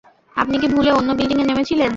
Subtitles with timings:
[0.35, 1.89] আপনি কি ভুলে অন্য বিল্ডিঙে নেমেছিলেন?